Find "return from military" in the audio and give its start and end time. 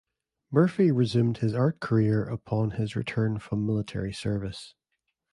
2.95-4.11